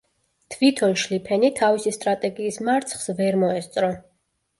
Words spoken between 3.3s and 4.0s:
მოესწრო.